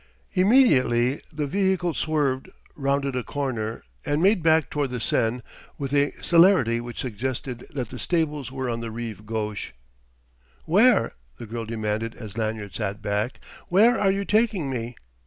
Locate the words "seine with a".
4.99-6.09